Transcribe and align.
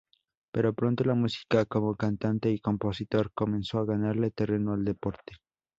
Pero 0.51 0.73
pronto 0.73 1.03
la 1.03 1.13
música, 1.13 1.67
como 1.67 1.95
cantante 1.95 2.49
y 2.49 2.59
compositor, 2.59 3.31
comenzó 3.35 3.77
a 3.77 3.85
ganarle 3.85 4.31
terreno 4.31 4.73
al 4.73 4.83
deporte. 4.83 5.33